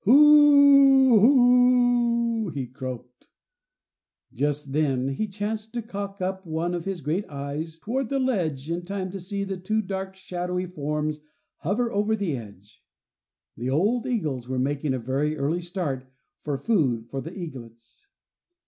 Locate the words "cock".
5.83-6.19